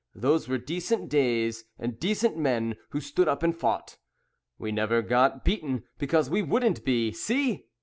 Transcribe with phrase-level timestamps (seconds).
[0.15, 3.97] Those were decent days, And decent men, who stood up and fought.
[4.57, 7.11] We never got beaten, because we wouldn't be.
[7.11, 7.67] See!"